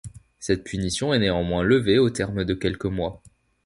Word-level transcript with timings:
Cette 0.39 0.63
punition 0.63 1.13
est 1.13 1.19
néanmoins 1.19 1.61
levée 1.61 1.99
au 1.99 2.09
terme 2.09 2.43
de 2.43 2.55
quelques 2.55 2.85
mois. 2.85 3.21